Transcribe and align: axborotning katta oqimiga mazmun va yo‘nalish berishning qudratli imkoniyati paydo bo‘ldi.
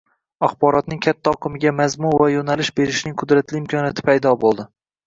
axborotning 0.45 1.01
katta 1.07 1.33
oqimiga 1.37 1.75
mazmun 1.81 2.17
va 2.23 2.31
yo‘nalish 2.39 2.75
berishning 2.81 3.17
qudratli 3.23 3.65
imkoniyati 3.65 4.09
paydo 4.11 4.39
bo‘ldi. 4.49 4.73